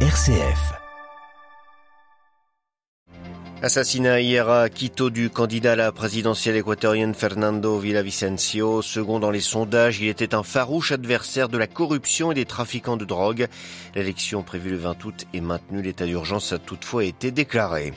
RCF. 0.00 0.85
Assassinat 3.62 4.20
hier 4.20 4.50
à 4.50 4.68
Quito 4.68 5.08
du 5.08 5.30
candidat 5.30 5.72
à 5.72 5.76
la 5.76 5.90
présidentielle 5.90 6.56
équatorienne 6.56 7.14
Fernando 7.14 7.78
Villavicencio. 7.78 8.82
Second 8.82 9.18
dans 9.18 9.30
les 9.30 9.40
sondages, 9.40 9.98
il 9.98 10.08
était 10.08 10.34
un 10.34 10.42
farouche 10.42 10.92
adversaire 10.92 11.48
de 11.48 11.56
la 11.56 11.66
corruption 11.66 12.30
et 12.30 12.34
des 12.34 12.44
trafiquants 12.44 12.98
de 12.98 13.06
drogue. 13.06 13.48
L'élection 13.94 14.42
prévue 14.42 14.68
le 14.70 14.76
20 14.76 15.04
août 15.06 15.26
est 15.32 15.40
maintenue. 15.40 15.80
L'état 15.80 16.04
d'urgence 16.04 16.52
a 16.52 16.58
toutefois 16.58 17.04
été 17.04 17.30
déclaré. 17.30 17.94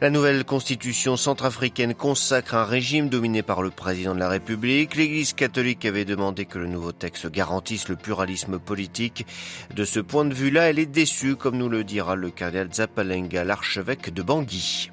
La 0.00 0.10
nouvelle 0.10 0.44
constitution 0.44 1.16
centrafricaine 1.16 1.94
consacre 1.94 2.56
un 2.56 2.64
régime 2.64 3.08
dominé 3.08 3.44
par 3.44 3.62
le 3.62 3.70
président 3.70 4.12
de 4.12 4.20
la 4.20 4.28
République. 4.28 4.96
L'église 4.96 5.34
catholique 5.34 5.84
avait 5.84 6.04
demandé 6.04 6.46
que 6.46 6.58
le 6.58 6.66
nouveau 6.66 6.90
texte 6.90 7.30
garantisse 7.30 7.88
le 7.88 7.94
pluralisme 7.94 8.58
politique. 8.58 9.24
De 9.72 9.84
ce 9.84 10.00
point 10.00 10.24
de 10.24 10.34
vue-là, 10.34 10.68
elle 10.68 10.80
est 10.80 10.86
déçue, 10.86 11.36
comme 11.36 11.58
nous 11.58 11.68
le 11.68 11.84
dira 11.84 12.16
le 12.16 12.30
cardinal 12.30 12.74
Zapalenga, 12.74 13.44
l'archevêque 13.44 14.12
de 14.12 14.22
Bangui. 14.22 14.90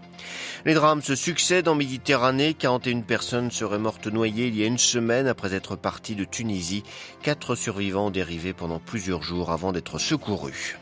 Les 0.65 0.73
drames 0.73 1.01
se 1.01 1.15
succèdent 1.15 1.67
en 1.67 1.75
Méditerranée. 1.75 2.53
41 2.53 3.01
personnes 3.01 3.51
seraient 3.51 3.79
mortes 3.79 4.07
noyées 4.07 4.47
il 4.47 4.57
y 4.57 4.63
a 4.63 4.67
une 4.67 4.77
semaine 4.77 5.27
après 5.27 5.53
être 5.53 5.75
parties 5.75 6.15
de 6.15 6.23
Tunisie. 6.23 6.83
Quatre 7.21 7.55
survivants 7.55 8.07
ont 8.07 8.53
pendant 8.57 8.79
plusieurs 8.79 9.23
jours 9.23 9.51
avant 9.51 9.71
d'être 9.71 9.99
secourus. 9.99 10.77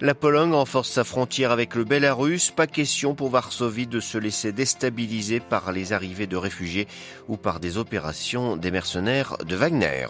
La 0.00 0.14
Pologne 0.14 0.52
renforce 0.52 0.90
sa 0.90 1.02
frontière 1.02 1.50
avec 1.50 1.74
le 1.74 1.82
Bélarus. 1.82 2.52
Pas 2.52 2.68
question 2.68 3.16
pour 3.16 3.30
Varsovie 3.30 3.88
de 3.88 3.98
se 3.98 4.16
laisser 4.16 4.52
déstabiliser 4.52 5.40
par 5.40 5.72
les 5.72 5.92
arrivées 5.92 6.28
de 6.28 6.36
réfugiés 6.36 6.86
ou 7.26 7.36
par 7.36 7.58
des 7.58 7.78
opérations 7.78 8.56
des 8.56 8.70
mercenaires 8.70 9.36
de 9.44 9.56
Wagner. 9.56 10.06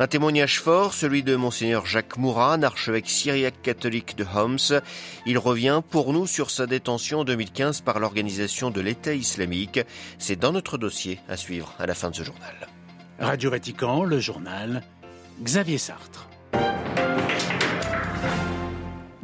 Un 0.00 0.08
témoignage 0.08 0.60
fort, 0.60 0.92
celui 0.92 1.22
de 1.22 1.36
Monseigneur 1.36 1.86
Jacques 1.86 2.16
Mouran, 2.16 2.62
archevêque 2.62 3.08
syriaque 3.08 3.62
catholique 3.62 4.16
de 4.16 4.24
Homs. 4.34 4.80
Il 5.24 5.38
revient 5.38 5.82
pour 5.88 6.12
nous 6.12 6.26
sur 6.26 6.50
sa 6.50 6.66
détention 6.66 7.20
en 7.20 7.24
2015 7.24 7.80
par 7.82 8.00
l'organisation 8.00 8.72
de 8.72 8.80
l'État 8.80 9.14
islamique. 9.14 9.78
C'est 10.18 10.34
dans 10.34 10.50
notre 10.50 10.78
dossier 10.78 11.20
à 11.28 11.36
suivre 11.36 11.74
à 11.78 11.86
la 11.86 11.94
fin 11.94 12.10
de 12.10 12.16
ce 12.16 12.24
journal. 12.24 12.68
Radio 13.20 13.50
Vatican, 13.50 14.02
le 14.02 14.18
journal, 14.18 14.82
Xavier 15.40 15.78
Sartre. 15.78 16.28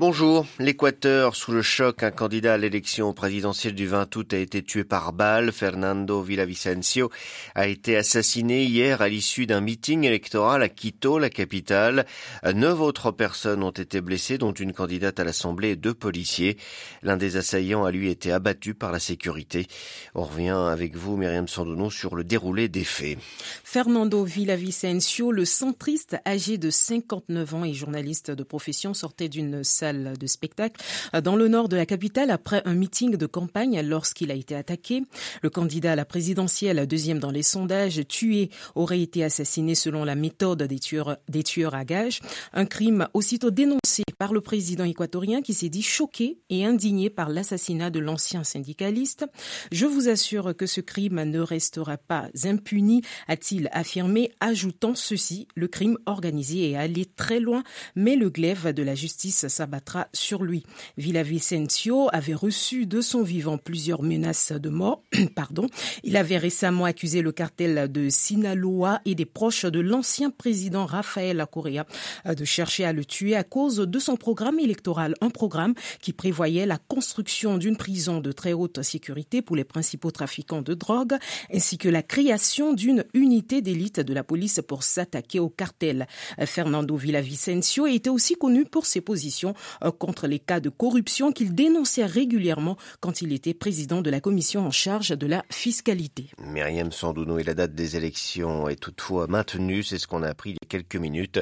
Bonjour. 0.00 0.46
L'Équateur, 0.58 1.36
sous 1.36 1.52
le 1.52 1.60
choc, 1.60 2.02
un 2.02 2.10
candidat 2.10 2.54
à 2.54 2.56
l'élection 2.56 3.12
présidentielle 3.12 3.74
du 3.74 3.86
20 3.86 4.16
août 4.16 4.32
a 4.32 4.38
été 4.38 4.62
tué 4.62 4.82
par 4.82 5.12
balle. 5.12 5.52
Fernando 5.52 6.22
Villavicencio 6.22 7.10
a 7.54 7.66
été 7.66 7.98
assassiné 7.98 8.64
hier 8.64 9.02
à 9.02 9.10
l'issue 9.10 9.44
d'un 9.44 9.60
meeting 9.60 10.04
électoral 10.04 10.62
à 10.62 10.70
Quito, 10.70 11.18
la 11.18 11.28
capitale. 11.28 12.06
Neuf 12.42 12.80
autres 12.80 13.10
personnes 13.10 13.62
ont 13.62 13.72
été 13.72 14.00
blessées, 14.00 14.38
dont 14.38 14.52
une 14.52 14.72
candidate 14.72 15.20
à 15.20 15.24
l'Assemblée 15.24 15.72
et 15.72 15.76
deux 15.76 15.92
policiers. 15.92 16.56
L'un 17.02 17.18
des 17.18 17.36
assaillants 17.36 17.84
a 17.84 17.90
lui 17.90 18.08
été 18.08 18.32
abattu 18.32 18.72
par 18.72 18.92
la 18.92 19.00
sécurité. 19.00 19.66
On 20.14 20.22
revient 20.22 20.56
avec 20.72 20.96
vous, 20.96 21.18
Myriam 21.18 21.46
Sandouno, 21.46 21.90
sur 21.90 22.16
le 22.16 22.24
déroulé 22.24 22.70
des 22.70 22.84
faits. 22.84 23.18
Fernando 23.64 24.24
Villavicencio, 24.24 25.30
le 25.30 25.44
centriste 25.44 26.16
âgé 26.26 26.56
de 26.56 26.70
59 26.70 27.54
ans 27.54 27.64
et 27.64 27.74
journaliste 27.74 28.30
de 28.30 28.42
profession, 28.42 28.94
sortait 28.94 29.28
d'une 29.28 29.62
salle 29.62 29.89
de 29.92 30.26
spectacle 30.26 30.80
dans 31.22 31.36
le 31.36 31.48
nord 31.48 31.68
de 31.68 31.76
la 31.76 31.86
capitale 31.86 32.30
après 32.30 32.62
un 32.64 32.74
meeting 32.74 33.16
de 33.16 33.26
campagne 33.26 33.80
lorsqu'il 33.82 34.30
a 34.30 34.34
été 34.34 34.54
attaqué. 34.54 35.02
Le 35.42 35.50
candidat 35.50 35.92
à 35.92 35.96
la 35.96 36.04
présidentielle, 36.04 36.86
deuxième 36.86 37.18
dans 37.18 37.30
les 37.30 37.42
sondages, 37.42 38.02
tué, 38.08 38.50
aurait 38.74 39.00
été 39.00 39.24
assassiné 39.24 39.74
selon 39.74 40.04
la 40.04 40.14
méthode 40.14 40.62
des 40.62 40.78
tueurs, 40.78 41.16
des 41.28 41.42
tueurs 41.42 41.74
à 41.74 41.84
gages. 41.84 42.20
Un 42.52 42.66
crime 42.66 43.08
aussitôt 43.14 43.50
dénoncé 43.50 43.79
par 44.18 44.32
le 44.32 44.40
président 44.40 44.84
équatorien 44.84 45.42
qui 45.42 45.54
s'est 45.54 45.68
dit 45.68 45.82
choqué 45.82 46.38
et 46.50 46.64
indigné 46.64 47.10
par 47.10 47.28
l'assassinat 47.28 47.90
de 47.90 47.98
l'ancien 47.98 48.44
syndicaliste. 48.44 49.26
Je 49.72 49.86
vous 49.86 50.08
assure 50.08 50.56
que 50.56 50.66
ce 50.66 50.80
crime 50.80 51.22
ne 51.22 51.40
restera 51.40 51.96
pas 51.96 52.28
impuni, 52.44 53.02
a-t-il 53.28 53.68
affirmé, 53.72 54.30
ajoutant 54.40 54.94
ceci, 54.94 55.48
le 55.54 55.68
crime 55.68 55.98
organisé 56.06 56.70
est 56.70 56.76
allé 56.76 57.04
très 57.04 57.40
loin, 57.40 57.62
mais 57.96 58.16
le 58.16 58.30
glaive 58.30 58.72
de 58.72 58.82
la 58.82 58.94
justice 58.94 59.48
s'abat 59.48 59.80
sur 60.12 60.42
lui. 60.42 60.64
Villavicencio 60.96 62.08
avait 62.12 62.34
reçu 62.34 62.86
de 62.86 63.00
son 63.00 63.22
vivant 63.22 63.58
plusieurs 63.58 64.02
menaces 64.02 64.52
de 64.52 64.68
mort. 64.68 65.02
Pardon. 65.34 65.66
Il 66.04 66.16
avait 66.16 66.38
récemment 66.38 66.84
accusé 66.84 67.22
le 67.22 67.32
cartel 67.32 67.90
de 67.90 68.08
Sinaloa 68.08 69.00
et 69.04 69.14
des 69.14 69.24
proches 69.24 69.64
de 69.64 69.80
l'ancien 69.80 70.30
président 70.30 70.86
Rafael 70.86 71.44
Correa 71.50 71.86
de 72.26 72.44
chercher 72.44 72.84
à 72.84 72.92
le 72.92 73.04
tuer 73.04 73.36
à 73.36 73.44
cause 73.44 73.76
de 73.86 73.98
son 73.98 74.16
programme 74.16 74.58
électoral. 74.58 75.14
Un 75.20 75.30
programme 75.30 75.74
qui 76.00 76.12
prévoyait 76.12 76.66
la 76.66 76.78
construction 76.78 77.58
d'une 77.58 77.76
prison 77.76 78.20
de 78.20 78.32
très 78.32 78.52
haute 78.52 78.82
sécurité 78.82 79.42
pour 79.42 79.56
les 79.56 79.64
principaux 79.64 80.10
trafiquants 80.10 80.62
de 80.62 80.74
drogue 80.74 81.14
ainsi 81.52 81.78
que 81.78 81.88
la 81.88 82.02
création 82.02 82.72
d'une 82.72 83.04
unité 83.14 83.62
d'élite 83.62 84.00
de 84.00 84.14
la 84.14 84.24
police 84.24 84.60
pour 84.66 84.82
s'attaquer 84.82 85.38
au 85.38 85.48
cartel. 85.48 86.06
Fernando 86.44 86.96
Villavicencio 86.96 87.86
était 87.86 88.10
aussi 88.10 88.34
connu 88.34 88.64
pour 88.64 88.86
ses 88.86 89.00
positions 89.00 89.54
euh, 89.84 89.90
contre 89.90 90.26
les 90.26 90.38
cas 90.38 90.60
de 90.60 90.68
corruption 90.68 91.32
qu'il 91.32 91.54
dénonçait 91.54 92.06
régulièrement 92.06 92.76
quand 93.00 93.22
il 93.22 93.32
était 93.32 93.54
président 93.54 94.02
de 94.02 94.10
la 94.10 94.20
commission 94.20 94.66
en 94.66 94.70
charge 94.70 95.10
de 95.10 95.26
la 95.26 95.44
fiscalité. 95.50 96.30
Myriam 96.38 96.92
Sandouno 96.92 97.38
et 97.38 97.44
la 97.44 97.54
date 97.54 97.74
des 97.74 97.96
élections 97.96 98.68
est 98.68 98.80
toutefois 98.80 99.26
maintenue, 99.26 99.82
c'est 99.82 99.98
ce 99.98 100.06
qu'on 100.06 100.22
a 100.22 100.28
appris 100.28 100.50
il 100.50 100.54
y 100.54 100.64
a 100.64 100.68
quelques 100.68 100.96
minutes. 100.96 101.40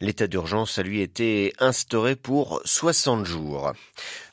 L'état 0.00 0.26
d'urgence 0.26 0.78
a 0.78 0.82
lui 0.82 1.00
été 1.00 1.52
instauré 1.58 1.71
pour 2.22 2.60
60 2.64 3.24
jours. 3.24 3.72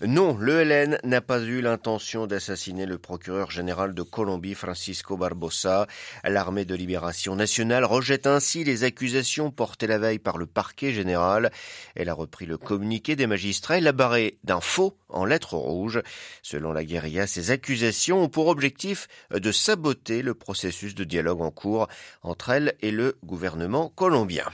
Non, 0.02 0.36
le 0.38 0.64
LN 0.64 0.98
n'a 1.04 1.22
pas 1.22 1.40
eu 1.40 1.62
l'intention 1.62 2.28
d'assassiner 2.28 2.86
le 2.86 2.98
procureur 2.98 3.50
général 3.50 3.94
de 3.94 4.02
Colombie, 4.02 4.56
Francisco 4.56 5.16
Barbosa. 5.16 5.88
L'armée 6.26 6.66
de 6.66 6.76
libération 6.76 7.36
nationale 7.36 7.86
rejette 7.86 8.28
ainsi 8.28 8.66
les 8.66 8.84
accusations 8.84 9.52
portées 9.52 9.88
la 9.88 9.98
veille 9.98 10.20
par 10.20 10.38
le 10.38 10.48
parquet 10.48 10.92
général. 10.92 11.50
Elle 11.96 12.10
a 12.10 12.14
repris 12.14 12.46
le 12.46 12.58
communiqué 12.58 13.16
des 13.16 13.28
magistrats 13.28 13.78
et 13.78 13.82
l'a 13.82 13.94
barré 13.94 14.38
d'un 14.44 14.60
faux 14.62 14.98
en 15.08 15.24
lettres 15.24 15.56
rouges. 15.56 16.02
Selon 16.44 16.74
la 16.74 16.84
guérilla, 16.84 17.26
ces 17.26 17.52
accusations 17.52 18.24
ont 18.24 18.30
pour 18.30 18.48
objectif 18.48 19.08
de 19.32 19.52
saboter 19.52 20.22
le 20.22 20.34
processus 20.34 20.94
de 20.94 21.06
dialogue 21.06 21.42
en 21.42 21.52
cours 21.52 21.88
entre 22.22 22.50
elle 22.50 22.76
et 22.82 22.92
le 22.92 23.18
gouvernement 23.24 23.90
colombien. 23.96 24.46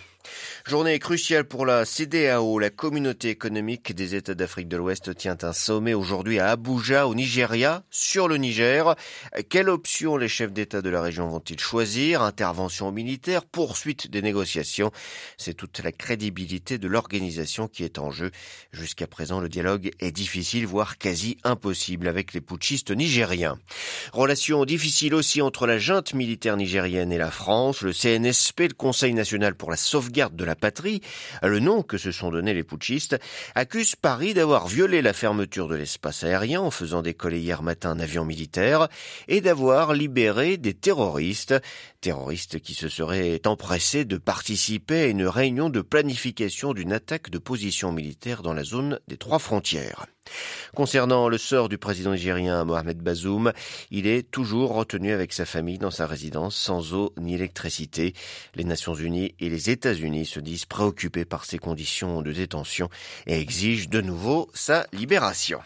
Journée 0.66 0.98
cruciale 0.98 1.46
pour 1.46 1.66
la 1.68 1.86
CDAO, 1.86 2.58
la 2.58 2.72
communauté 2.72 3.30
économique 3.30 3.94
des 3.94 4.16
États 4.16 4.34
d'Afrique 4.34 4.68
de 4.68 4.78
l'Ouest 4.78 5.16
tient 5.16 5.38
un 5.44 5.54
sommet 5.54 5.94
aujourd'hui 5.94 6.40
à 6.40 6.50
Abuja, 6.50 7.08
au 7.08 7.14
Nigeria, 7.14 7.84
sur 7.92 8.28
le 8.28 8.38
Niger. 8.38 8.96
Quelle 9.50 9.70
option 9.70 10.18
les 10.18 10.28
chefs 10.28 10.52
d'État 10.52 10.82
de 10.82 10.90
la 10.90 11.04
région 11.04 11.28
vont-ils 11.28 11.60
choisir? 11.60 12.24
Intervention 12.24 12.92
militaire, 12.92 13.46
poursuite 13.46 14.10
des 14.10 14.24
négociations 14.24 14.92
C'est 15.38 15.54
toute 15.54 15.80
la 15.84 15.92
crédibilité 15.92 16.80
de 16.80 16.88
l'organisation 16.88 17.68
qui 17.68 17.84
est 17.84 18.00
en 18.00 18.10
jeu. 18.10 18.32
Jusqu'à 18.72 19.06
présent, 19.06 19.40
le 19.40 19.50
dialogue 19.50 19.92
est 20.00 20.12
difficile, 20.12 20.66
voire 20.66 20.98
quasi 20.98 21.38
impossible 21.44 22.08
avec 22.08 22.34
les 22.34 22.42
putschistes 22.42 22.90
nigériens. 22.90 23.60
Relation 24.14 24.66
difficile 24.66 25.14
aussi 25.14 25.44
entre 25.44 25.68
la 25.68 25.78
junte 25.78 26.16
militaire 26.16 26.58
nigérienne 26.58 27.12
et 27.12 27.20
la 27.20 27.30
France, 27.30 27.82
le 27.82 27.94
CNSP, 27.94 28.62
le 28.62 28.74
Conseil 28.74 29.14
national 29.14 29.54
pour 29.54 29.70
la 29.70 29.78
sauvegarde 29.78 30.15
de 30.16 30.46
la 30.46 30.56
patrie, 30.56 31.02
le 31.44 31.60
nom 31.60 31.84
que 31.84 31.98
se 31.98 32.12
sont 32.12 32.32
donné 32.32 32.54
les 32.54 32.64
putschistes, 32.64 33.20
accuse 33.54 33.96
Paris 33.98 34.34
d'avoir 34.34 34.68
violé 34.68 35.02
la 35.02 35.12
fermeture 35.12 35.68
de 35.68 35.76
l'espace 35.76 36.24
aérien 36.24 36.62
en 36.62 36.72
faisant 36.72 37.02
décoller 37.02 37.40
hier 37.40 37.62
matin 37.62 37.92
un 37.92 38.00
avion 38.00 38.24
militaire 38.24 38.88
et 39.28 39.42
d'avoir 39.42 39.94
libéré 39.94 40.56
des 40.56 40.74
terroristes, 40.74 41.56
terroristes 42.00 42.60
qui 42.62 42.74
se 42.74 42.88
seraient 42.88 43.42
empressés 43.46 44.06
de 44.06 44.18
participer 44.18 45.02
à 45.02 45.08
une 45.08 45.28
réunion 45.28 45.70
de 45.70 45.82
planification 45.82 46.74
d'une 46.74 46.94
attaque 46.94 47.30
de 47.30 47.38
position 47.38 47.92
militaire 47.92 48.42
dans 48.42 48.54
la 48.54 48.64
zone 48.64 49.00
des 49.10 49.18
trois 49.18 49.40
frontières. 49.40 50.06
Concernant 50.74 51.30
le 51.30 51.38
sort 51.38 51.70
du 51.70 51.78
président 51.78 52.12
nigérien 52.12 52.66
Mohamed 52.66 52.98
Bazoum, 52.98 53.54
il 53.92 54.08
est 54.08 54.30
toujours 54.30 54.74
retenu 54.74 55.12
avec 55.12 55.34
sa 55.34 55.46
famille 55.46 55.78
dans 55.78 55.92
sa 55.92 56.08
résidence 56.08 56.56
sans 56.56 56.94
eau 56.94 57.14
ni 57.18 57.34
électricité. 57.34 58.14
Les 58.56 58.64
Nations 58.64 58.96
Unies 58.96 59.36
et 59.40 59.50
les 59.50 59.70
États-Unis 59.70 60.26
se 60.26 60.40
disent 60.40 60.66
préoccupés 60.66 61.26
par 61.26 61.46
ses 61.46 61.60
conditions 61.60 62.22
de 62.22 62.32
détention 62.32 62.90
et 63.28 63.40
exigent 63.40 63.90
de 63.90 64.02
nouveau 64.02 64.50
sa 64.54 64.88
libération. 64.92 65.62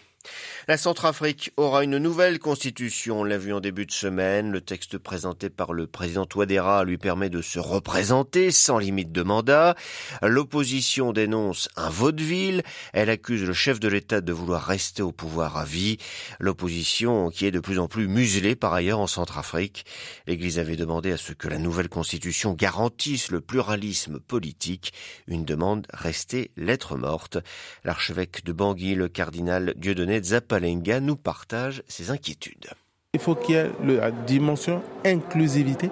La 0.70 0.78
Centrafrique 0.78 1.52
aura 1.58 1.84
une 1.84 1.98
nouvelle 1.98 2.38
constitution, 2.38 3.22
on 3.22 3.24
l'a 3.24 3.40
vu 3.40 3.54
en 3.54 3.60
début 3.60 3.88
de 3.88 3.92
semaine. 3.92 4.52
Le 4.52 4.62
texte 4.62 5.00
présenté 5.00 5.50
par 5.50 5.74
le 5.74 5.88
président 5.88 6.28
Touadéra 6.28 6.84
lui 6.84 7.00
permet 7.00 7.32
de 7.32 7.42
se 7.42 7.58
représenter 7.58 8.52
sans 8.52 8.78
limite 8.78 9.12
de 9.12 9.24
mandat. 9.24 9.74
L'opposition 10.22 11.12
dénonce 11.12 11.70
un 11.76 11.90
vaudeville. 11.90 12.62
Elle 12.94 13.10
accuse 13.10 13.46
le 13.46 13.54
chef 13.54 13.80
de 13.80 13.88
l'État 13.88 14.22
de 14.22 14.32
vouloir 14.32 14.64
rester 14.64 15.02
au 15.02 15.12
pouvoir 15.12 15.58
à 15.58 15.66
vie. 15.66 15.98
L'opposition 16.40 17.32
qui 17.32 17.48
est 17.48 17.52
de 17.52 17.60
plus 17.60 17.80
en 17.80 17.88
plus 17.88 18.08
muselée 18.08 18.56
par 18.56 18.72
ailleurs 18.72 19.00
en 19.00 19.08
Centrafrique. 19.08 19.86
L'Église 20.28 20.60
avait 20.60 20.76
demandé 20.76 21.12
à 21.12 21.18
ce 21.18 21.34
que 21.34 21.48
la 21.48 21.58
nouvelle 21.58 21.90
constitution 21.90 22.54
garantisse 22.54 23.32
le 23.32 23.42
pluralisme 23.42 24.20
politique. 24.20 24.94
Une 25.26 25.46
demande 25.46 25.88
restée 25.92 26.52
lettre 26.58 26.96
morte. 26.96 27.40
L'archevêque 27.84 28.46
de 28.46 28.52
Bangui, 28.52 28.94
le 28.94 29.08
cardinal 29.08 29.74
Dieudonné 29.76 30.22
Zapalenga 30.60 31.00
nous 31.00 31.16
partage 31.16 31.84
ses 31.88 32.12
inquiétudes. 32.12 32.68
Il 33.14 33.20
faut 33.20 33.36
qu'il 33.36 33.56
y 33.56 33.58
ait 33.58 33.72
la 33.84 34.12
dimension 34.12 34.84
inclusivité. 35.06 35.90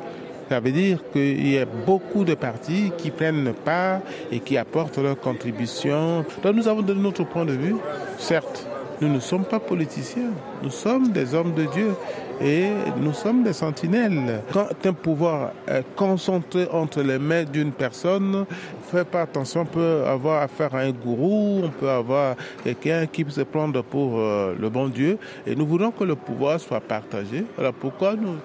Ça 0.50 0.60
veut 0.60 0.72
dire 0.72 1.00
qu'il 1.12 1.48
y 1.48 1.58
a 1.58 1.66
beaucoup 1.66 2.24
de 2.24 2.34
partis 2.34 2.92
qui 2.98 3.12
prennent 3.12 3.54
part 3.54 4.02
et 4.32 4.40
qui 4.40 4.58
apportent 4.58 4.98
leur 4.98 5.20
contribution. 5.20 6.26
Donc 6.44 6.56
nous 6.56 6.68
avons 6.68 6.82
de 6.82 6.94
notre 6.94 7.24
point 7.24 7.46
de 7.46 7.54
vue, 7.54 7.76
certes, 8.18 8.68
nous 9.02 9.10
ne 9.10 9.20
sommes 9.20 9.46
pas 9.46 9.60
politiciens, 9.60 10.32
nous 10.64 10.70
sommes 10.70 11.12
des 11.12 11.34
hommes 11.34 11.54
de 11.54 11.66
Dieu 11.66 11.96
et 12.42 12.70
nous 12.98 13.14
sommes 13.14 13.44
des 13.44 13.54
sentinelles. 13.54 14.42
Quand 14.52 14.68
un 14.86 14.94
pouvoir 14.94 15.52
est 15.68 15.84
concentré 15.96 16.68
entre 16.72 17.02
les 17.02 17.20
mains 17.20 17.44
d'une 17.44 17.72
personne, 17.72 18.46
faites 18.92 19.08
pas 19.08 19.22
attention, 19.22 19.62
on 19.62 19.66
peut 19.66 20.04
avoir 20.06 20.44
affaire 20.44 20.74
à 20.76 20.80
un 20.80 20.92
gourou, 20.92 21.62
on 21.64 21.70
peut 21.70 21.90
avoir 21.90 22.36
quelqu'un 22.64 23.06
qui 23.08 23.24
peut 23.24 23.32
se 23.32 23.42
prendre 23.42 23.82
pour 23.84 24.20
euh, 24.20 24.56
le 24.60 24.70
bon 24.70 24.88
Dieu 24.88 25.18
et 25.46 25.56
nous 25.56 25.66
voulons 25.66 25.92
que 25.92 26.04
le 26.04 26.16
pouvoir 26.16 26.60
soit 26.60 26.80
partagé. 26.80 27.46
Voilà 27.56 27.72
pourquoi 27.72 28.16
nous 28.16 28.36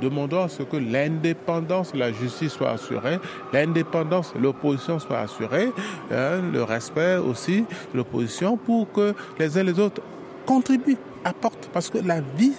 demandons 0.00 0.42
à 0.42 0.48
ce 0.48 0.62
que 0.62 0.76
l'indépendance, 0.76 1.94
la 1.94 2.12
justice 2.12 2.52
soit 2.52 2.70
assurée, 2.70 3.18
l'indépendance, 3.52 4.32
l'opposition 4.40 4.98
soit 4.98 5.20
assurée, 5.20 5.70
hein, 6.10 6.40
le 6.52 6.62
respect 6.62 7.16
aussi 7.16 7.60
de 7.92 7.98
l'opposition 7.98 8.56
pour 8.56 8.90
que 8.90 9.14
les 9.38 9.58
uns 9.58 9.62
les 9.62 9.78
autres 9.78 10.02
contribuent 10.46 10.98
apportent. 11.24 11.68
Parce 11.72 11.90
que 11.90 11.98
la 11.98 12.20
vie 12.20 12.54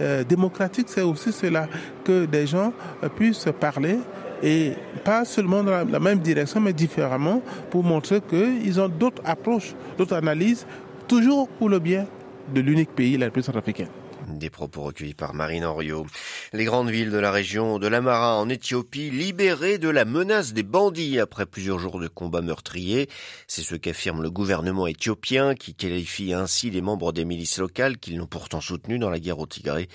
euh, 0.00 0.24
démocratique, 0.24 0.88
c'est 0.88 1.02
aussi 1.02 1.32
cela, 1.32 1.68
que 2.04 2.26
des 2.26 2.46
gens 2.46 2.72
euh, 3.02 3.08
puissent 3.08 3.48
parler 3.58 3.98
et 4.42 4.72
pas 5.04 5.24
seulement 5.24 5.62
dans 5.64 5.84
la, 5.84 6.00
même 6.00 6.20
direction, 6.20 6.60
mais 6.60 6.72
différemment, 6.72 7.42
pour 7.70 7.82
montrer 7.82 8.20
qu'ils 8.20 8.80
ont 8.80 8.88
d'autres 8.88 9.22
approches, 9.24 9.74
d'autres 9.96 10.14
analyses, 10.14 10.66
toujours 11.08 11.48
pour 11.48 11.68
le 11.68 11.78
bien 11.78 12.06
de 12.54 12.60
l'unique 12.60 12.90
pays, 12.90 13.16
la 13.16 13.26
République 13.26 13.46
centrafricaine. 13.46 13.88
Des 14.34 14.50
propos 14.50 14.82
recueillis 14.82 15.14
par 15.14 15.32
Marine 15.32 15.64
Henriot. 15.64 16.06
Les 16.52 16.64
grandes 16.64 16.90
villes 16.90 17.10
de 17.10 17.18
la 17.18 17.30
région 17.30 17.78
de 17.78 17.86
l'Amara 17.86 18.36
en 18.36 18.48
Éthiopie 18.48 19.10
libérées 19.10 19.78
de 19.78 19.88
la 19.88 20.04
menace 20.04 20.52
des 20.52 20.62
bandits 20.62 21.18
après 21.18 21.46
plusieurs 21.46 21.78
jours 21.78 21.98
de 21.98 22.08
combats 22.08 22.42
meurtriers. 22.42 23.08
C'est 23.46 23.62
ce 23.62 23.74
qu'affirme 23.74 24.22
le 24.22 24.30
gouvernement 24.30 24.86
éthiopien 24.86 25.54
qui 25.54 25.74
qualifie 25.74 26.34
ainsi 26.34 26.70
les 26.70 26.82
membres 26.82 27.12
des 27.12 27.24
milices 27.24 27.58
locales 27.58 27.96
qu'ils 27.98 28.18
l'ont 28.18 28.26
pourtant 28.26 28.60
soutenus 28.60 29.00
dans 29.00 29.10
la 29.10 29.18
guerre 29.18 29.38
au 29.38 29.46
Tigré. 29.46 29.88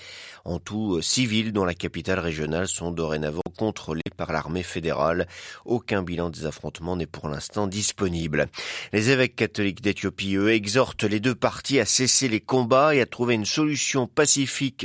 En 0.44 0.58
tout, 0.58 1.00
six 1.00 1.26
villes 1.26 1.52
dont 1.52 1.64
la 1.64 1.74
capitale 1.74 2.18
régionale 2.18 2.68
sont 2.68 2.90
dorénavant 2.90 3.40
contrôlées 3.56 4.02
par 4.16 4.32
l'armée 4.32 4.62
fédérale. 4.62 5.28
Aucun 5.64 6.02
bilan 6.02 6.30
des 6.30 6.44
affrontements 6.44 6.96
n'est 6.96 7.06
pour 7.06 7.28
l'instant 7.28 7.66
disponible. 7.66 8.48
Les 8.92 9.10
évêques 9.10 9.36
catholiques 9.36 9.80
d'Éthiopie, 9.80 10.34
eux, 10.36 10.52
exhortent 10.52 11.04
les 11.04 11.20
deux 11.20 11.34
parties 11.34 11.80
à 11.80 11.86
cesser 11.86 12.28
les 12.28 12.40
combats 12.40 12.94
et 12.94 13.00
à 13.00 13.06
trouver 13.06 13.34
une 13.34 13.44
solution 13.44 14.06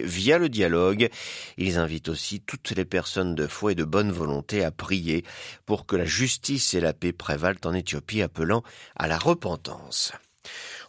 via 0.04 0.38
le 0.38 0.50
dialogue. 0.50 1.10
Ils 1.58 1.78
invitent 1.78 2.10
aussi 2.10 2.42
toutes 2.42 2.72
les 2.72 2.86
personnes 2.86 3.36
de 3.36 3.48
foi 3.48 3.72
et 3.72 3.76
de 3.76 3.84
bonne 3.84 4.12
volonté 4.12 4.64
à 4.64 4.72
prier 4.72 5.24
pour 5.66 5.86
que 5.86 5.96
la 5.96 6.06
justice 6.06 6.74
et 6.74 6.82
la 6.82 6.94
paix 6.94 7.14
prévalent 7.14 7.60
en 7.66 7.74
Éthiopie, 7.74 8.22
appelant 8.22 8.64
à 8.96 9.08
la 9.08 9.18
repentance. 9.18 10.12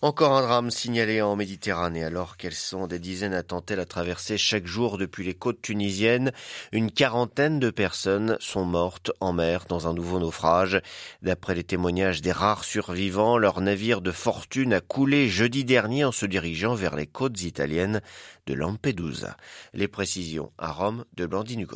Encore 0.03 0.33
un 0.33 0.41
drame 0.41 0.71
signalé 0.71 1.21
en 1.21 1.37
Méditerranée 1.37 2.05
alors 2.05 2.39
qu'elles 2.39 2.55
sont 2.55 2.87
des 2.87 2.99
dizaines 2.99 3.35
à 3.35 3.43
tenter 3.43 3.77
la 3.77 3.85
traversée 3.85 4.39
chaque 4.39 4.67
jour 4.67 4.97
depuis 4.97 5.25
les 5.25 5.35
côtes 5.35 5.61
tunisiennes? 5.61 6.33
Une 6.73 6.91
quarantaine 6.91 7.61
de 7.61 7.69
personnes 7.69 8.39
sont 8.41 8.65
mortes 8.65 9.13
en 9.21 9.35
mer 9.35 9.67
dans 9.69 9.89
un 9.89 9.93
nouveau 9.93 10.19
naufrage. 10.19 10.81
D'après 11.21 11.55
les 11.55 11.65
témoignages 11.65 12.23
des 12.23 12.33
rares 12.33 12.65
survivants, 12.65 13.37
leur 13.37 13.61
navire 13.61 14.01
de 14.01 14.11
fortune 14.11 14.73
a 14.73 14.81
coulé 14.81 15.29
jeudi 15.29 15.67
dernier 15.67 16.07
en 16.07 16.13
se 16.13 16.25
dirigeant 16.25 16.75
vers 16.75 16.97
les 16.97 17.07
côtes 17.07 17.43
italiennes 17.43 18.01
de 18.47 18.55
Lampedusa. 18.55 19.37
Les 19.75 19.87
précisions 19.87 20.51
à 20.57 20.73
Rome 20.73 21.05
de 21.15 21.27
Blandine. 21.27 21.67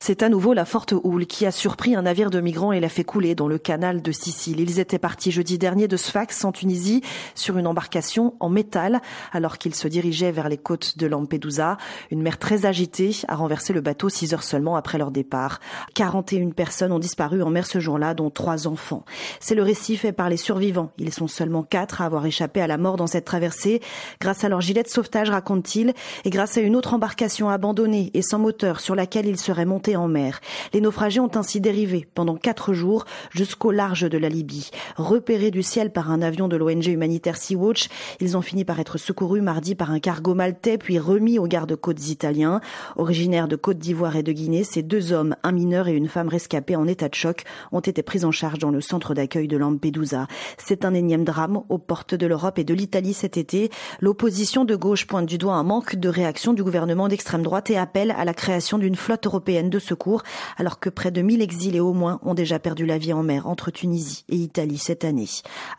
C'est 0.00 0.22
à 0.22 0.28
nouveau 0.28 0.52
la 0.52 0.66
forte 0.66 0.92
houle 1.02 1.24
qui 1.24 1.46
a 1.46 1.50
surpris 1.50 1.94
un 1.94 2.02
navire 2.02 2.28
de 2.28 2.38
migrants 2.38 2.72
et 2.72 2.80
l'a 2.80 2.90
fait 2.90 3.04
couler 3.04 3.34
dans 3.34 3.48
le 3.48 3.56
canal 3.56 4.02
de 4.02 4.12
Sicile. 4.12 4.60
Ils 4.60 4.78
étaient 4.78 4.98
partis 4.98 5.30
jeudi 5.30 5.56
dernier 5.56 5.88
de 5.88 5.96
Sfax 5.96 6.44
en 6.44 6.52
Tunisie 6.52 7.00
sur 7.34 7.56
une 7.56 7.66
embarcation 7.66 8.34
en 8.38 8.50
métal 8.50 9.00
alors 9.32 9.56
qu'ils 9.56 9.74
se 9.74 9.88
dirigeaient 9.88 10.30
vers 10.30 10.50
les 10.50 10.58
côtes 10.58 10.98
de 10.98 11.06
Lampedusa. 11.06 11.78
Une 12.10 12.20
mer 12.20 12.38
très 12.38 12.66
agitée 12.66 13.12
a 13.28 13.34
renversé 13.34 13.72
le 13.72 13.80
bateau 13.80 14.10
six 14.10 14.34
heures 14.34 14.42
seulement 14.42 14.76
après 14.76 14.98
leur 14.98 15.10
départ. 15.10 15.58
41 15.94 16.50
personnes 16.50 16.92
ont 16.92 16.98
disparu 16.98 17.42
en 17.42 17.48
mer 17.48 17.66
ce 17.66 17.80
jour-là, 17.80 18.12
dont 18.12 18.28
trois 18.28 18.66
enfants. 18.66 19.06
C'est 19.40 19.54
le 19.54 19.62
récit 19.62 19.96
fait 19.96 20.12
par 20.12 20.28
les 20.28 20.36
survivants. 20.36 20.90
Ils 20.98 21.14
sont 21.14 21.28
seulement 21.28 21.62
quatre 21.62 22.02
à 22.02 22.04
avoir 22.04 22.26
échappé 22.26 22.60
à 22.60 22.66
la 22.66 22.76
mort 22.76 22.98
dans 22.98 23.06
cette 23.06 23.24
traversée 23.24 23.80
grâce 24.20 24.44
à 24.44 24.50
leur 24.50 24.60
gilet 24.60 24.82
de 24.82 24.88
sauvetage, 24.88 25.30
raconte-t-il, 25.30 25.94
et 26.26 26.30
grâce 26.30 26.58
à 26.58 26.60
une 26.60 26.76
autre 26.76 26.92
embarcation 26.92 27.48
abandonnée 27.48 28.10
et 28.12 28.20
sans 28.20 28.38
moteur 28.38 28.80
sur 28.80 28.94
laquelle 28.94 29.26
ils 29.26 29.40
seraient 29.40 29.64
montés 29.64 29.93
en 29.96 30.08
mer. 30.08 30.40
Les 30.72 30.80
naufragés 30.80 31.20
ont 31.20 31.30
ainsi 31.34 31.60
dérivé 31.60 32.06
pendant 32.14 32.36
quatre 32.36 32.72
jours 32.72 33.04
jusqu'au 33.30 33.70
large 33.70 34.08
de 34.08 34.18
la 34.18 34.28
Libye. 34.28 34.70
Repérés 34.96 35.50
du 35.50 35.62
ciel 35.62 35.90
par 35.90 36.10
un 36.10 36.22
avion 36.22 36.48
de 36.48 36.56
l'ONG 36.56 36.86
humanitaire 36.86 37.36
Sea-Watch, 37.36 37.88
ils 38.20 38.36
ont 38.36 38.42
fini 38.42 38.64
par 38.64 38.80
être 38.80 38.98
secourus 38.98 39.40
mardi 39.40 39.74
par 39.74 39.90
un 39.90 40.00
cargo 40.00 40.34
maltais 40.34 40.78
puis 40.78 40.98
remis 40.98 41.38
aux 41.38 41.46
gardes-côtes 41.46 42.08
italiens. 42.08 42.60
Originaires 42.96 43.48
de 43.48 43.56
Côte 43.56 43.78
d'Ivoire 43.78 44.16
et 44.16 44.22
de 44.22 44.32
Guinée, 44.32 44.64
ces 44.64 44.82
deux 44.82 45.12
hommes, 45.12 45.36
un 45.42 45.52
mineur 45.52 45.88
et 45.88 45.94
une 45.94 46.08
femme 46.08 46.28
rescapée 46.28 46.76
en 46.76 46.86
état 46.86 47.08
de 47.08 47.14
choc, 47.14 47.44
ont 47.72 47.80
été 47.80 48.02
pris 48.02 48.24
en 48.24 48.30
charge 48.30 48.58
dans 48.58 48.70
le 48.70 48.80
centre 48.80 49.14
d'accueil 49.14 49.48
de 49.48 49.56
Lampedusa. 49.56 50.26
C'est 50.58 50.84
un 50.84 50.94
énième 50.94 51.24
drame 51.24 51.62
aux 51.68 51.78
portes 51.78 52.14
de 52.14 52.26
l'Europe 52.26 52.58
et 52.58 52.64
de 52.64 52.74
l'Italie 52.74 53.14
cet 53.14 53.36
été. 53.36 53.70
L'opposition 54.00 54.64
de 54.64 54.76
gauche 54.76 55.06
pointe 55.06 55.26
du 55.26 55.38
doigt 55.38 55.54
un 55.54 55.62
manque 55.62 55.96
de 55.96 56.08
réaction 56.08 56.52
du 56.52 56.62
gouvernement 56.62 57.08
d'extrême 57.08 57.42
droite 57.42 57.70
et 57.70 57.76
appelle 57.76 58.14
à 58.16 58.24
la 58.24 58.34
création 58.34 58.78
d'une 58.78 58.96
flotte 58.96 59.26
européenne 59.26 59.70
de 59.74 59.78
secours, 59.78 60.22
alors 60.56 60.78
que 60.78 60.88
près 60.88 61.10
de 61.10 61.20
1000 61.20 61.42
exilés 61.42 61.80
au 61.80 61.92
moins 61.92 62.20
ont 62.22 62.34
déjà 62.34 62.58
perdu 62.58 62.86
la 62.86 62.98
vie 62.98 63.12
en 63.12 63.22
mer 63.22 63.46
entre 63.46 63.70
Tunisie 63.70 64.24
et 64.28 64.36
Italie 64.36 64.78
cette 64.78 65.04
année. 65.04 65.28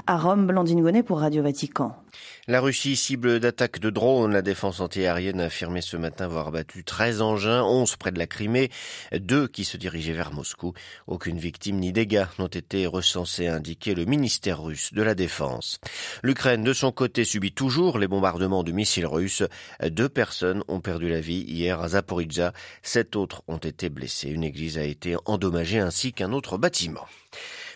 À 0.05 0.17
Rome, 0.17 0.47
Blandine 0.47 0.81
Gonnet 0.81 1.03
pour 1.03 1.19
Radio 1.19 1.43
Vatican. 1.43 1.95
La 2.47 2.61
Russie 2.61 2.95
cible 2.95 3.39
d'attaques 3.39 3.79
de 3.79 3.89
drones. 3.89 4.33
La 4.33 4.41
défense 4.41 4.79
antiaérienne 4.79 5.41
a 5.41 5.45
affirmé 5.45 5.81
ce 5.81 5.97
matin 5.97 6.25
avoir 6.25 6.51
battu 6.51 6.83
13 6.83 7.21
engins, 7.21 7.63
11 7.63 7.95
près 7.95 8.11
de 8.11 8.19
la 8.19 8.27
Crimée, 8.27 8.69
deux 9.11 9.47
qui 9.47 9.65
se 9.65 9.77
dirigeaient 9.77 10.13
vers 10.13 10.31
Moscou. 10.31 10.73
Aucune 11.07 11.39
victime 11.39 11.79
ni 11.79 11.91
dégâts 11.91 12.25
n'ont 12.37 12.47
été 12.47 12.85
recensés, 12.85 13.47
a 13.47 13.55
indiqué 13.55 13.95
le 13.95 14.05
ministère 14.05 14.61
russe 14.61 14.93
de 14.93 15.01
la 15.01 15.15
Défense. 15.15 15.79
L'Ukraine, 16.21 16.63
de 16.63 16.73
son 16.73 16.91
côté, 16.91 17.25
subit 17.25 17.51
toujours 17.51 17.97
les 17.97 18.07
bombardements 18.07 18.63
de 18.63 18.71
missiles 18.71 19.07
russes. 19.07 19.43
Deux 19.83 20.09
personnes 20.09 20.63
ont 20.67 20.81
perdu 20.81 21.09
la 21.09 21.21
vie 21.21 21.43
hier 21.47 21.81
à 21.81 21.89
Zaporizhia. 21.89 22.53
Sept 22.83 23.15
autres 23.15 23.41
ont 23.47 23.57
été 23.57 23.89
blessés. 23.89 24.29
Une 24.29 24.43
église 24.43 24.77
a 24.77 24.83
été 24.83 25.15
endommagée 25.25 25.79
ainsi 25.79 26.13
qu'un 26.13 26.31
autre 26.31 26.57
bâtiment. 26.57 27.07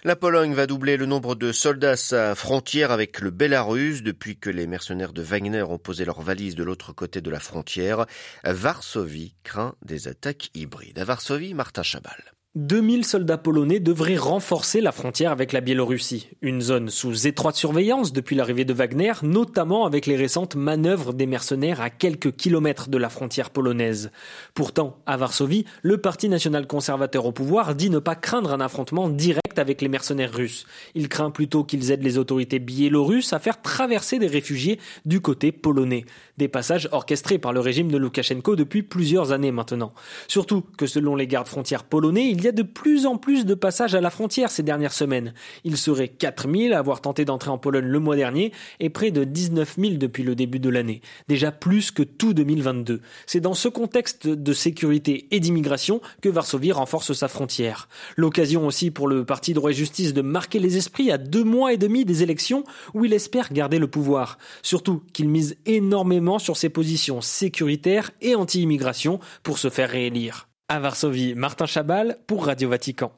La 0.06 0.16
Pologne 0.16 0.54
va 0.54 0.66
doubler 0.66 0.96
le 0.96 1.06
nombre 1.06 1.36
de 1.36 1.52
soldats 1.52 1.92
à 1.92 1.96
sa 1.98 2.34
frontière 2.34 2.92
avec 2.92 3.20
le 3.20 3.32
Bélarus 3.32 4.02
depuis 4.02 4.38
que 4.38 4.50
les 4.50 4.66
mercenaires 4.66 5.12
de 5.12 5.22
Wagner 5.22 5.62
ont 5.64 5.78
posé 5.78 6.06
leurs 6.06 6.22
valises 6.22 6.56
de 6.56 6.64
l'autre 6.64 6.94
côté 6.94 7.20
de 7.20 7.30
la 7.30 7.42
frontière. 7.42 8.06
Varsovie 8.46 9.36
craint 9.44 9.76
des 9.84 10.08
attaques 10.08 10.52
hybrides. 10.56 11.00
À 11.00 11.04
Varsovie, 11.04 11.54
Martin 11.54 11.84
Chabal. 11.84 12.34
2000 12.56 13.06
soldats 13.06 13.38
polonais 13.38 13.80
devraient 13.80 14.18
renforcer 14.18 14.82
la 14.82 14.92
frontière 14.92 15.32
avec 15.32 15.54
la 15.54 15.62
Biélorussie, 15.62 16.30
une 16.42 16.62
zone 16.62 16.90
sous 16.90 17.28
étroite 17.28 17.56
surveillance 17.56 18.12
depuis 18.12 18.36
l'arrivée 18.36 18.66
de 18.66 18.74
Wagner, 18.74 19.14
notamment 19.22 19.86
avec 19.86 20.08
les 20.08 20.16
récentes 20.16 20.56
manœuvres 20.56 21.14
des 21.14 21.28
mercenaires 21.28 21.80
à 21.80 21.92
quelques 21.92 22.36
kilomètres 22.36 22.90
de 22.90 22.98
la 22.98 23.10
frontière 23.10 23.52
polonaise. 23.52 24.12
Pourtant, 24.56 24.98
à 25.06 25.16
Varsovie, 25.16 25.66
le 25.84 26.00
Parti 26.00 26.28
national 26.28 26.66
conservateur 26.66 27.26
au 27.26 27.32
pouvoir 27.32 27.76
dit 27.76 27.92
ne 27.92 28.00
pas 28.00 28.16
craindre 28.16 28.52
un 28.52 28.62
affrontement 28.62 29.10
direct 29.10 29.49
avec 29.60 29.82
les 29.82 29.88
mercenaires 29.88 30.34
russes. 30.34 30.66
Il 30.96 31.10
craint 31.10 31.32
plutôt 31.32 31.64
qu'ils 31.64 31.92
aident 31.92 32.04
les 32.04 32.18
autorités 32.18 32.60
biélorusses 32.60 33.34
à 33.34 33.40
faire 33.40 33.62
traverser 33.62 34.20
des 34.20 34.28
réfugiés 34.28 34.80
du 35.06 35.22
côté 35.22 35.52
polonais. 35.52 36.06
Des 36.38 36.48
passages 36.48 36.90
orchestrés 36.92 37.38
par 37.38 37.54
le 37.54 37.60
régime 37.60 37.92
de 37.92 37.98
Loukachenko 37.98 38.56
depuis 38.56 38.84
plusieurs 38.84 39.32
années 39.32 39.52
maintenant. 39.52 39.94
Surtout 40.28 40.64
que 40.78 40.88
selon 40.88 41.16
les 41.16 41.28
gardes 41.28 41.48
frontières 41.48 41.84
polonais, 41.84 42.30
il 42.30 42.44
y 42.44 42.48
a 42.48 42.52
de 42.52 42.64
plus 42.64 43.06
en 43.06 43.18
plus 43.18 43.46
de 43.46 43.54
passages 43.54 43.96
à 43.96 44.02
la 44.02 44.10
frontière 44.10 44.52
ces 44.52 44.64
dernières 44.64 44.94
semaines. 44.94 45.34
Il 45.64 45.78
serait 45.78 46.08
4000 46.08 46.74
à 46.74 46.80
avoir 46.80 47.02
tenté 47.02 47.26
d'entrer 47.26 47.50
en 47.50 47.58
Pologne 47.58 47.86
le 47.86 48.00
mois 48.00 48.16
dernier 48.16 48.52
et 48.80 48.90
près 48.90 49.12
de 49.12 49.24
19 49.24 49.76
000 49.78 49.94
depuis 49.96 50.24
le 50.24 50.36
début 50.36 50.60
de 50.60 50.70
l'année. 50.70 51.02
Déjà 51.28 51.52
plus 51.52 51.92
que 51.92 52.04
tout 52.04 52.34
2022. 52.34 53.02
C'est 53.26 53.40
dans 53.40 53.54
ce 53.54 53.68
contexte 53.68 54.28
de 54.28 54.54
sécurité 54.54 55.28
et 55.32 55.40
d'immigration 55.40 56.02
que 56.22 56.30
Varsovie 56.30 56.72
renforce 56.72 57.14
sa 57.14 57.28
frontière. 57.28 57.88
L'occasion 58.16 58.66
aussi 58.66 58.92
pour 58.92 59.08
le 59.08 59.26
Parti 59.26 59.49
droit 59.54 59.72
et 59.72 59.74
justice 59.74 60.14
de 60.14 60.22
marquer 60.22 60.60
les 60.60 60.78
esprits 60.78 61.12
à 61.12 61.18
deux 61.18 61.44
mois 61.44 61.74
et 61.74 61.78
demi 61.78 62.06
des 62.06 62.24
élections 62.24 62.64
où 62.94 63.06
il 63.06 63.14
espère 63.14 63.52
garder 63.52 63.80
le 63.80 63.88
pouvoir. 63.88 64.38
Surtout 64.62 65.02
qu'il 65.14 65.30
mise 65.30 65.58
énormément 65.66 66.40
sur 66.40 66.58
ses 66.58 66.70
positions 66.70 67.22
sécuritaires 67.22 68.12
et 68.22 68.36
anti-immigration 68.36 69.20
pour 69.44 69.58
se 69.58 69.70
faire 69.70 69.90
réélire. 69.90 70.48
À 70.68 70.80
Varsovie, 70.80 71.34
Martin 71.36 71.66
Chabal 71.66 72.18
pour 72.28 72.46
Radio 72.46 72.70
Vatican. 72.70 73.12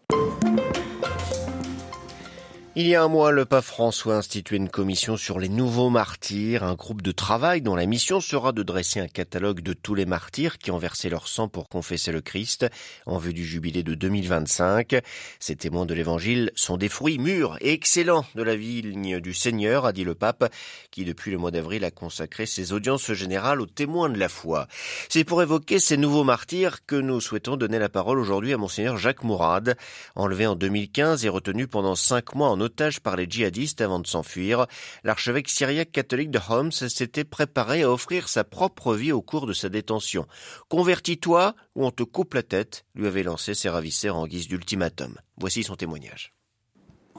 Il 2.77 2.87
y 2.87 2.95
a 2.95 3.03
un 3.03 3.09
mois, 3.09 3.31
le 3.31 3.43
pape 3.43 3.65
François 3.65 4.15
a 4.15 4.17
institué 4.19 4.55
une 4.55 4.69
commission 4.69 5.17
sur 5.17 5.39
les 5.39 5.49
nouveaux 5.49 5.89
martyrs, 5.89 6.63
un 6.63 6.75
groupe 6.75 7.01
de 7.01 7.11
travail 7.11 7.61
dont 7.61 7.75
la 7.75 7.85
mission 7.85 8.21
sera 8.21 8.53
de 8.53 8.63
dresser 8.63 9.01
un 9.01 9.09
catalogue 9.09 9.59
de 9.59 9.73
tous 9.73 9.93
les 9.93 10.05
martyrs 10.05 10.57
qui 10.57 10.71
ont 10.71 10.77
versé 10.77 11.09
leur 11.09 11.27
sang 11.27 11.49
pour 11.49 11.67
confesser 11.67 12.13
le 12.13 12.21
Christ 12.21 12.65
en 13.05 13.17
vue 13.17 13.33
du 13.33 13.43
jubilé 13.43 13.83
de 13.83 13.93
2025. 13.93 15.01
Ces 15.41 15.57
témoins 15.57 15.85
de 15.85 15.93
l'évangile 15.93 16.49
sont 16.55 16.77
des 16.77 16.87
fruits 16.87 17.17
mûrs 17.17 17.57
et 17.59 17.73
excellents 17.73 18.23
de 18.35 18.41
la 18.41 18.55
vigne 18.55 19.19
du 19.19 19.33
Seigneur, 19.33 19.85
a 19.85 19.91
dit 19.91 20.05
le 20.05 20.15
pape, 20.15 20.49
qui 20.91 21.03
depuis 21.03 21.31
le 21.31 21.37
mois 21.37 21.51
d'avril 21.51 21.83
a 21.83 21.91
consacré 21.91 22.45
ses 22.45 22.71
audiences 22.71 23.11
générales 23.11 23.59
aux 23.59 23.65
témoins 23.65 24.07
de 24.07 24.17
la 24.17 24.29
foi. 24.29 24.67
C'est 25.09 25.25
pour 25.25 25.41
évoquer 25.41 25.79
ces 25.79 25.97
nouveaux 25.97 26.23
martyrs 26.23 26.85
que 26.85 26.95
nous 26.95 27.19
souhaitons 27.19 27.57
donner 27.57 27.79
la 27.79 27.89
parole 27.89 28.17
aujourd'hui 28.17 28.53
à 28.53 28.57
monseigneur 28.57 28.95
Jacques 28.95 29.25
Mourad, 29.25 29.75
enlevé 30.15 30.47
en 30.47 30.55
2015 30.55 31.25
et 31.25 31.29
retenu 31.29 31.67
pendant 31.67 31.95
cinq 31.95 32.33
mois 32.33 32.60
otage 32.61 33.01
par 33.01 33.15
les 33.17 33.27
djihadistes 33.29 33.81
avant 33.81 33.99
de 33.99 34.07
s'enfuir, 34.07 34.65
l'archevêque 35.03 35.49
syriaque 35.49 35.91
catholique 35.91 36.31
de 36.31 36.39
Homs 36.49 36.71
s'était 36.71 37.25
préparé 37.25 37.83
à 37.83 37.91
offrir 37.91 38.29
sa 38.29 38.43
propre 38.43 38.95
vie 38.95 39.11
au 39.11 39.21
cours 39.21 39.47
de 39.47 39.53
sa 39.53 39.67
détention. 39.67 40.25
Convertis-toi 40.69 41.55
ou 41.75 41.85
on 41.85 41.91
te 41.91 42.03
coupe 42.03 42.33
la 42.35 42.43
tête, 42.43 42.85
lui 42.95 43.07
avait 43.07 43.23
lancé 43.23 43.53
ses 43.53 43.69
ravisseurs 43.69 44.15
en 44.15 44.27
guise 44.27 44.47
d'ultimatum. 44.47 45.15
Voici 45.37 45.63
son 45.63 45.75
témoignage. 45.75 46.33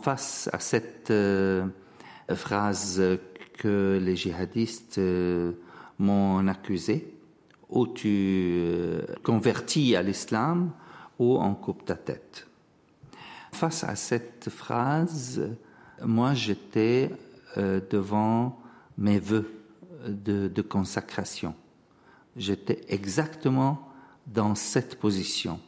Face 0.03 0.49
à 0.53 0.59
cette 0.59 1.11
euh, 1.11 1.67
phrase 2.35 3.03
que 3.59 4.01
les 4.03 4.17
djihadistes 4.17 4.99
euh, 4.99 5.53
m'ont 5.99 6.47
accusé, 6.49 7.15
ou 7.69 7.87
tu 7.87 8.59
euh, 8.61 9.03
convertis 9.23 9.97
à 9.97 10.03
l'islam 10.03 10.73
ou 11.19 11.39
on 11.39 11.55
coupe 11.55 11.85
ta 11.85 11.97
tête. 11.97 12.47
Face 13.63 13.85
à 13.85 13.95
cette 13.95 14.51
phrase, 14.51 15.41
moi 16.05 16.35
j'étais 16.35 17.13
euh, 17.57 17.81
devant 17.89 18.59
mes 18.99 19.21
voeux 19.21 19.63
de, 20.05 20.49
de 20.49 20.63
consacration. 20.63 21.55
J'étais 22.37 22.81
exactement 22.89 23.89
dans 24.27 24.57
cette 24.57 24.99
position. 24.99 25.61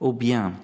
Ou 0.00 0.14
bien 0.14 0.54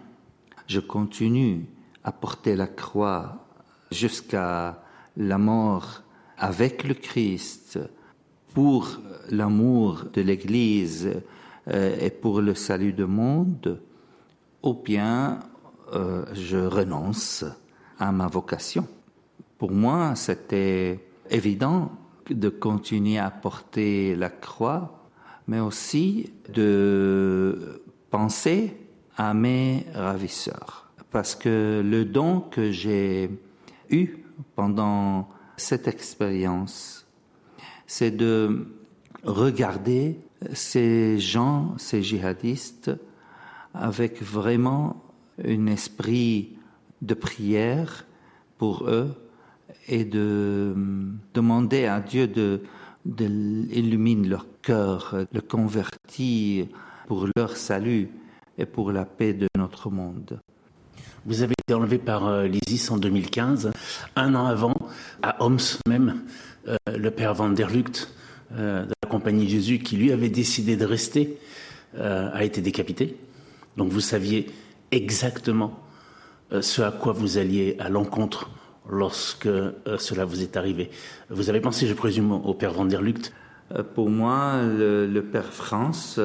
je 0.66 0.80
continue 0.80 1.66
à 2.02 2.10
porter 2.10 2.56
la 2.56 2.68
croix 2.68 3.46
jusqu'à 3.92 4.82
la 5.18 5.36
mort 5.36 6.04
avec 6.38 6.84
le 6.84 6.94
Christ 6.94 7.78
pour 8.54 8.98
l'amour 9.28 10.06
de 10.10 10.22
l'Église 10.22 11.20
euh, 11.68 11.98
et 12.00 12.08
pour 12.08 12.40
le 12.40 12.54
salut 12.54 12.94
du 12.94 13.04
monde, 13.04 13.78
ou 14.62 14.72
bien 14.72 15.40
euh, 15.92 16.24
je 16.32 16.58
renonce 16.58 17.44
à 17.98 18.12
ma 18.12 18.26
vocation. 18.26 18.86
Pour 19.58 19.70
moi, 19.70 20.14
c'était 20.14 21.00
évident 21.30 21.92
de 22.28 22.48
continuer 22.48 23.18
à 23.18 23.30
porter 23.30 24.16
la 24.16 24.30
croix, 24.30 25.08
mais 25.46 25.60
aussi 25.60 26.32
de 26.52 27.82
penser 28.10 28.76
à 29.16 29.32
mes 29.32 29.86
ravisseurs. 29.94 30.90
Parce 31.10 31.34
que 31.34 31.82
le 31.84 32.04
don 32.04 32.40
que 32.40 32.72
j'ai 32.72 33.30
eu 33.90 34.24
pendant 34.54 35.28
cette 35.56 35.88
expérience, 35.88 37.06
c'est 37.86 38.10
de 38.10 38.66
regarder 39.24 40.18
ces 40.52 41.18
gens, 41.18 41.74
ces 41.78 42.02
djihadistes, 42.02 42.90
avec 43.72 44.22
vraiment 44.22 45.05
un 45.44 45.66
esprit 45.66 46.56
de 47.02 47.14
prière 47.14 48.06
pour 48.58 48.88
eux 48.88 49.14
et 49.88 50.04
de 50.04 50.74
demander 51.34 51.86
à 51.86 52.00
Dieu 52.00 52.26
de, 52.26 52.60
illuminer 53.70 54.28
leur 54.28 54.46
cœur, 54.62 55.14
le 55.32 55.40
convertir 55.40 56.66
pour 57.06 57.28
leur 57.36 57.56
salut 57.56 58.08
et 58.58 58.66
pour 58.66 58.92
la 58.92 59.04
paix 59.04 59.32
de 59.32 59.48
notre 59.56 59.90
monde. 59.90 60.40
Vous 61.26 61.42
avez 61.42 61.54
été 61.64 61.74
enlevé 61.74 61.98
par 61.98 62.28
euh, 62.28 62.46
l'ISIS 62.46 62.88
en 62.90 62.98
2015. 62.98 63.72
Un 64.14 64.34
an 64.36 64.46
avant, 64.46 64.76
à 65.22 65.42
Homs 65.42 65.58
même, 65.88 66.22
euh, 66.68 66.76
le 66.86 67.10
père 67.10 67.34
Van 67.34 67.48
der 67.48 67.68
Lucht 67.68 68.14
euh, 68.52 68.84
de 68.84 68.92
la 69.02 69.08
Compagnie 69.08 69.48
Jésus, 69.48 69.80
qui 69.80 69.96
lui 69.96 70.12
avait 70.12 70.28
décidé 70.28 70.76
de 70.76 70.84
rester, 70.84 71.38
a 71.98 72.44
été 72.44 72.60
décapité. 72.60 73.16
Donc 73.78 73.90
vous 73.90 74.00
saviez 74.00 74.50
exactement 74.90 75.80
euh, 76.52 76.62
ce 76.62 76.82
à 76.82 76.92
quoi 76.92 77.12
vous 77.12 77.38
alliez 77.38 77.76
à 77.80 77.88
l'encontre 77.88 78.50
lorsque 78.88 79.46
euh, 79.46 79.72
cela 79.98 80.24
vous 80.24 80.42
est 80.42 80.56
arrivé. 80.56 80.90
Vous 81.28 81.50
avez 81.50 81.60
pensé, 81.60 81.86
je 81.86 81.94
présume, 81.94 82.32
au 82.32 82.54
père 82.54 82.72
Van 82.72 82.84
der 82.84 83.02
Lucht 83.02 83.32
euh, 83.72 83.82
Pour 83.82 84.10
moi, 84.10 84.60
le, 84.62 85.20
père 85.20 85.52
France, 85.52 86.20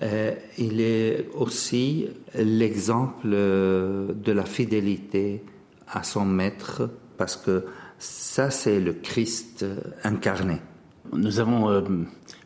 il 0.00 0.80
est 0.80 1.28
aussi 1.34 2.08
l'exemple 2.34 3.28
de 3.28 4.32
la 4.32 4.44
fidélité 4.44 5.44
à 5.86 6.02
son 6.02 6.24
maître, 6.24 6.90
parce 7.16 7.36
que 7.36 7.66
ça, 7.98 8.50
c'est 8.50 8.80
le 8.80 8.92
Christ 8.92 9.64
incarné. 10.02 10.56
Nous 11.12 11.38
avons 11.38 11.84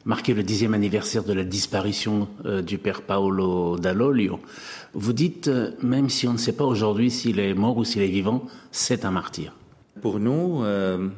marqué 0.05 0.35
le 0.35 0.43
dixième 0.43 0.75
anniversaire 0.75 1.25
de 1.25 1.33
la 1.33 1.45
disparition 1.45 2.29
du 2.65 2.79
père 2.79 3.03
Paolo 3.03 3.79
Dall'Olio. 3.79 4.41
Vous 4.95 5.13
dites, 5.13 5.49
euh, 5.49 5.73
même 5.83 6.09
si 6.09 6.27
on 6.27 6.33
ne 6.33 6.39
sait 6.39 6.55
pas 6.55 6.65
aujourd'hui 6.65 7.11
s'il 7.11 7.41
est 7.41 7.53
mort 7.55 7.77
ou 7.77 7.85
s'il 7.85 8.01
est 8.03 8.09
vivant, 8.09 8.47
c'est 8.73 9.05
un 9.05 9.11
martyr. 9.11 9.55
Pour 10.01 10.19
nous, 10.19 10.65
euh, 10.65 11.09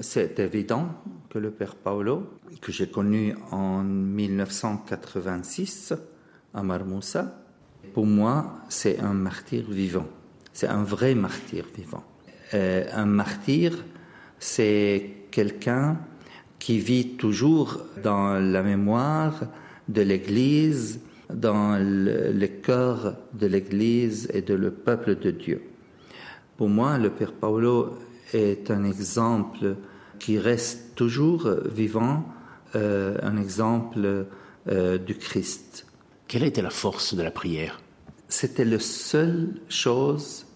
c'est 0.00 0.38
évident 0.38 0.88
que 1.28 1.38
le 1.38 1.50
père 1.50 1.74
Paolo, 1.74 2.30
que 2.60 2.72
j'ai 2.72 2.88
connu 2.88 3.34
en 3.50 3.82
1986 3.82 5.92
à 6.54 6.62
Marmoussa, 6.62 7.36
pour 7.92 8.06
moi, 8.06 8.60
c'est 8.68 9.00
un 9.00 9.12
martyr 9.12 9.64
vivant. 9.68 10.06
C'est 10.52 10.68
un 10.68 10.82
vrai 10.82 11.14
martyr 11.14 11.66
vivant. 11.76 12.04
Euh, 12.54 12.86
un 12.92 13.04
martyr, 13.06 13.84
c'est 14.38 15.26
quelqu'un 15.30 15.98
qui 16.60 16.78
vit 16.78 17.16
toujours 17.16 17.80
dans 18.02 18.34
la 18.34 18.62
mémoire 18.62 19.40
de 19.88 20.02
l'Église, 20.02 21.00
dans 21.32 21.76
le, 21.80 22.46
cœur 22.46 23.16
de 23.34 23.46
l'Église 23.46 24.28
et 24.32 24.42
de 24.42 24.54
le 24.54 24.70
peuple 24.70 25.18
de 25.18 25.30
Dieu. 25.32 25.62
Pour 26.56 26.68
moi, 26.68 26.98
le 26.98 27.10
Père 27.10 27.32
Paolo 27.32 27.98
est 28.32 28.70
un 28.70 28.84
exemple 28.84 29.76
qui 30.18 30.38
reste 30.38 30.94
toujours 30.94 31.48
vivant, 31.64 32.26
euh, 32.76 33.16
un 33.22 33.38
exemple 33.38 34.26
euh, 34.68 34.98
du 34.98 35.14
Christ. 35.16 35.86
Quelle 36.28 36.44
était 36.44 36.62
la 36.62 36.70
force 36.70 37.14
de 37.14 37.22
la 37.22 37.30
prière? 37.30 37.80
C'était 38.28 38.66
la 38.66 38.78
seule 38.78 39.54
chose 39.68 40.46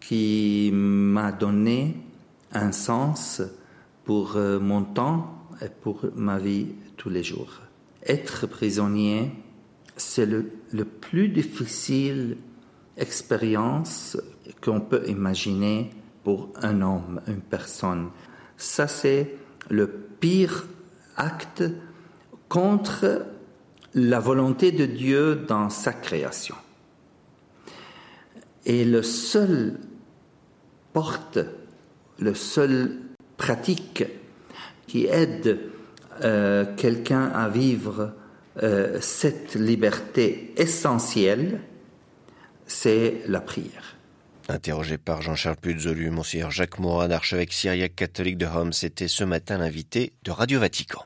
qui 0.00 0.70
m'a 0.72 1.30
donné 1.30 1.96
un 2.52 2.72
sens 2.72 3.42
pour 4.04 4.36
euh, 4.36 4.58
mon 4.58 4.82
temps 4.82 5.41
pour 5.68 6.04
ma 6.14 6.38
vie 6.38 6.68
tous 6.96 7.10
les 7.10 7.22
jours. 7.22 7.60
Être 8.06 8.46
prisonnier, 8.46 9.30
c'est 9.96 10.26
le, 10.26 10.44
plus 11.00 11.28
difficile 11.28 12.36
expérience 12.96 14.16
qu'on 14.60 14.80
peut 14.80 15.04
imaginer 15.08 15.90
pour 16.24 16.50
un 16.56 16.82
homme, 16.82 17.20
une 17.26 17.40
personne. 17.40 18.10
Ça, 18.56 18.86
c'est 18.86 19.34
le 19.70 19.88
pire 20.20 20.66
acte 21.16 21.64
contre 22.48 23.24
la 23.94 24.20
volonté 24.20 24.72
de 24.72 24.86
Dieu 24.86 25.36
dans 25.36 25.68
sa 25.68 25.92
création. 25.92 26.56
Et 28.64 28.84
le 28.84 29.02
seul 29.02 29.78
porte, 30.92 31.38
le 32.18 32.34
seul 32.34 32.98
pratique 33.36 34.04
qui 34.92 35.06
aide 35.06 35.58
euh, 36.22 36.66
quelqu'un 36.76 37.24
à 37.28 37.48
vivre 37.48 38.12
euh, 38.62 38.98
cette 39.00 39.54
liberté 39.54 40.52
essentielle, 40.58 41.62
c'est 42.66 43.22
la 43.26 43.40
prière. 43.40 43.96
Interrogé 44.50 44.98
par 44.98 45.22
Jean-Charles 45.22 45.56
Puzolu, 45.56 46.10
Monseigneur 46.10 46.50
Jacques 46.50 46.78
Morin, 46.78 47.10
archevêque 47.10 47.54
syriaque 47.54 47.96
catholique 47.96 48.36
de 48.36 48.44
Homs, 48.44 48.72
était 48.82 49.08
ce 49.08 49.24
matin 49.24 49.56
l'invité 49.56 50.12
de 50.24 50.30
Radio 50.30 50.60
Vatican. 50.60 51.02